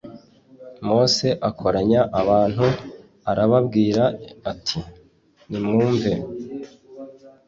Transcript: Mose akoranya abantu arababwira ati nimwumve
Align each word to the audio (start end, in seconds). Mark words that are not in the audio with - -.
Mose 0.85 1.27
akoranya 1.49 2.01
abantu 2.21 2.65
arababwira 3.31 4.03
ati 4.51 4.79
nimwumve 5.49 6.13